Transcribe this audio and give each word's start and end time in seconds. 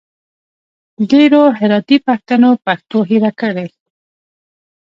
ډېرو 1.11 1.41
هراتي 1.59 1.97
پښتنو 2.07 2.49
پښتو 2.65 2.97
هېره 3.09 3.31
کړي 3.41 3.67